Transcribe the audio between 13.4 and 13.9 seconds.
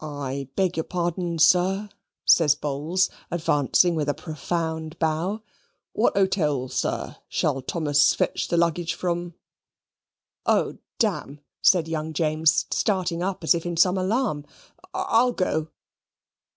as if in